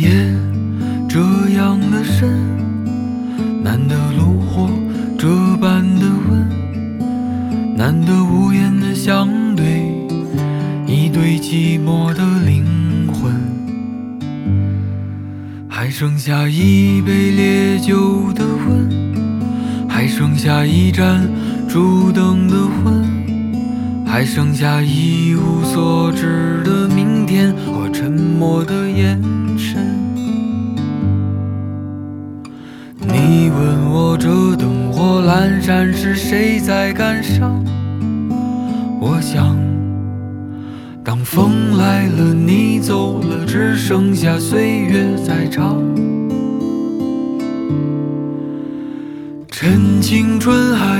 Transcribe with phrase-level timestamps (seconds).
[0.00, 0.34] 夜
[1.08, 1.20] 这
[1.56, 2.28] 样的深，
[3.62, 4.70] 难得炉火
[5.18, 5.28] 这
[5.58, 9.92] 般的温，难得无言的相对，
[10.86, 12.64] 一对寂寞的灵
[13.12, 13.32] 魂。
[15.68, 18.88] 还剩下一杯烈酒的温，
[19.88, 21.28] 还剩下一盏
[21.68, 23.09] 烛灯的昏，
[24.10, 29.16] 还剩下一无所知的明天和沉默的眼
[29.56, 29.86] 神。
[32.98, 37.64] 你问我这灯火阑珊是谁在感伤？
[39.00, 39.56] 我想，
[41.04, 45.80] 当风来了，你走了，只剩下岁月在唱。
[49.48, 50.99] 趁青春还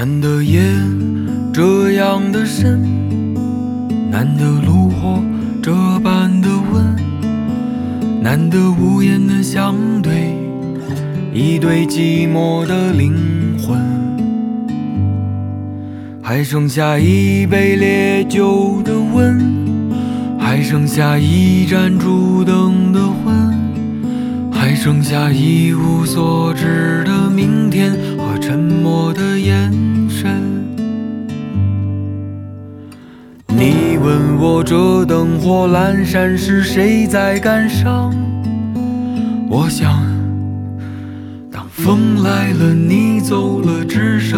[0.00, 0.62] 难得夜
[1.52, 2.80] 这样的深，
[4.08, 5.20] 难得炉火
[5.60, 10.36] 这般的温，难得无言的相对，
[11.34, 13.12] 一对寂寞的灵
[13.58, 13.76] 魂。
[16.22, 19.36] 还剩下一杯烈酒的温，
[20.38, 23.47] 还剩下一盏烛灯的昏，
[24.68, 29.72] 还剩下一无所知的明天和沉默的眼
[30.10, 30.28] 神。
[33.46, 38.14] 你问我这灯火阑珊是谁在感伤？
[39.48, 39.90] 我想，
[41.50, 44.37] 当风来了，你走了，只剩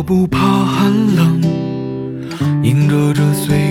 [0.00, 1.42] 我不怕寒冷，
[2.62, 3.69] 迎着这岁